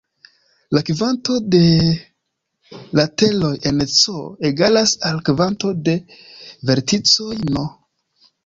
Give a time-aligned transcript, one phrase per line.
[0.75, 1.59] La kvanto de
[3.01, 4.17] lateroj en "C"
[4.51, 5.97] egalas al kvanto de
[6.73, 7.69] verticoj "n".